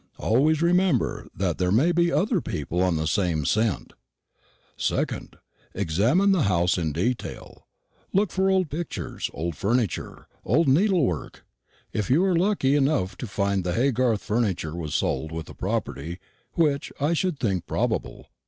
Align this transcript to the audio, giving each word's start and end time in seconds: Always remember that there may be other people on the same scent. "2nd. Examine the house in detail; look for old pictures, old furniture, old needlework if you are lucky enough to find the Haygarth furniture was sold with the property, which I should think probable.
Always 0.17 0.63
remember 0.63 1.27
that 1.35 1.59
there 1.59 1.71
may 1.71 1.91
be 1.91 2.11
other 2.11 2.41
people 2.41 2.81
on 2.81 2.95
the 2.95 3.05
same 3.05 3.45
scent. 3.45 3.93
"2nd. 4.79 5.35
Examine 5.75 6.31
the 6.31 6.41
house 6.41 6.75
in 6.75 6.91
detail; 6.91 7.67
look 8.11 8.31
for 8.31 8.49
old 8.49 8.71
pictures, 8.71 9.29
old 9.31 9.55
furniture, 9.55 10.25
old 10.43 10.67
needlework 10.67 11.45
if 11.93 12.09
you 12.09 12.23
are 12.25 12.35
lucky 12.35 12.75
enough 12.75 13.15
to 13.17 13.27
find 13.27 13.63
the 13.63 13.73
Haygarth 13.73 14.21
furniture 14.21 14.75
was 14.75 14.95
sold 14.95 15.31
with 15.31 15.45
the 15.45 15.53
property, 15.53 16.17
which 16.53 16.91
I 16.99 17.13
should 17.13 17.37
think 17.37 17.67
probable. 17.67 18.31